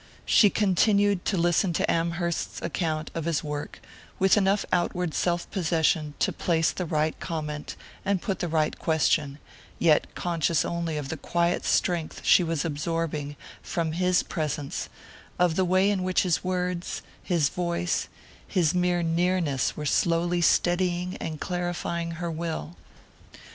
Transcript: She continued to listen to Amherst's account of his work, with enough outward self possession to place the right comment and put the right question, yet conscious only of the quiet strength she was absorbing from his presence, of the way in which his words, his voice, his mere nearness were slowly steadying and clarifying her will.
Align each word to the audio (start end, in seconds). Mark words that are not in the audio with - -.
She 0.25 0.49
continued 0.49 1.25
to 1.25 1.37
listen 1.37 1.73
to 1.73 1.87
Amherst's 1.91 2.59
account 2.63 3.11
of 3.13 3.25
his 3.25 3.43
work, 3.43 3.79
with 4.17 4.35
enough 4.35 4.65
outward 4.73 5.13
self 5.13 5.47
possession 5.51 6.15
to 6.17 6.33
place 6.33 6.71
the 6.71 6.87
right 6.87 7.13
comment 7.19 7.75
and 8.03 8.19
put 8.19 8.39
the 8.39 8.47
right 8.47 8.79
question, 8.79 9.37
yet 9.77 10.15
conscious 10.15 10.65
only 10.65 10.97
of 10.97 11.09
the 11.09 11.17
quiet 11.17 11.65
strength 11.65 12.21
she 12.23 12.41
was 12.43 12.65
absorbing 12.65 13.35
from 13.61 13.91
his 13.91 14.23
presence, 14.23 14.89
of 15.37 15.55
the 15.55 15.63
way 15.63 15.91
in 15.91 16.01
which 16.01 16.23
his 16.23 16.43
words, 16.43 17.03
his 17.21 17.49
voice, 17.49 18.07
his 18.47 18.73
mere 18.73 19.03
nearness 19.03 19.77
were 19.77 19.85
slowly 19.85 20.41
steadying 20.41 21.15
and 21.17 21.39
clarifying 21.39 22.09
her 22.13 22.31
will. 22.31 22.75